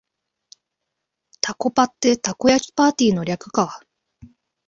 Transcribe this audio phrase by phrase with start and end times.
[1.41, 3.81] タコパってたこ焼きパーティーの略か